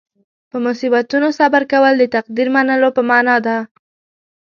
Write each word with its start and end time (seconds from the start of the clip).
په 0.49 0.57
مصیبتونو 0.65 1.27
صبر 1.39 1.63
کول 1.71 1.93
د 1.99 2.03
تقدیر 2.15 2.47
منلو 2.55 2.89
په 2.97 3.01
معنې 3.09 3.37
ده. 3.45 3.57